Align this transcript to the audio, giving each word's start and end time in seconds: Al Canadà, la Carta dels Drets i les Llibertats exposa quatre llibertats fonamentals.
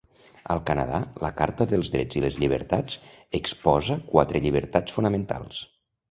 Al 0.53 0.61
Canadà, 0.67 0.99
la 1.23 1.29
Carta 1.41 1.67
dels 1.73 1.91
Drets 1.95 2.17
i 2.19 2.23
les 2.23 2.37
Llibertats 2.43 2.97
exposa 3.41 3.99
quatre 4.15 4.41
llibertats 4.47 4.97
fonamentals. 4.97 5.61